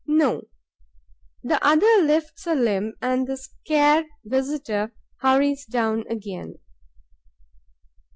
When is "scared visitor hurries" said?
3.37-5.63